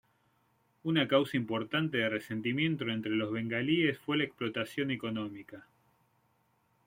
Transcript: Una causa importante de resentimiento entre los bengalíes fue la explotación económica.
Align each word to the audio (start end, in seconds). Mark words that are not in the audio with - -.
Una 0.81 1.07
causa 1.07 1.37
importante 1.37 1.97
de 1.99 2.09
resentimiento 2.09 2.85
entre 2.89 3.11
los 3.11 3.31
bengalíes 3.31 3.99
fue 3.99 4.17
la 4.17 4.23
explotación 4.23 4.89
económica. 4.89 5.67